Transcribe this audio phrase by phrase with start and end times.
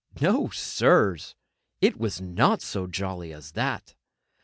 [0.19, 1.35] No sirs,
[1.79, 3.93] it was not so jolly as all that!